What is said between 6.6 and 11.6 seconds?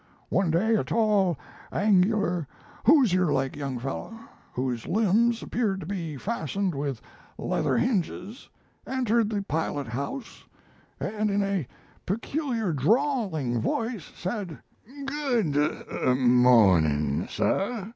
with leather hinges, entered the pilot house, and in